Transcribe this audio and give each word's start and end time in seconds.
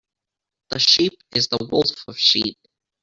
The 0.71 0.79
sheep 0.79 1.13
is 1.31 1.47
the 1.49 1.63
wolf 1.69 1.93
of 2.07 2.17
sheep. 2.17 2.57